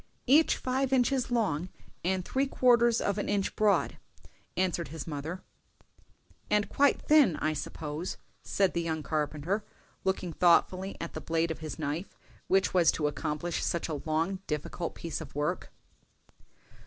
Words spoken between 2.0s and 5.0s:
and three quarters of an inch broad," answered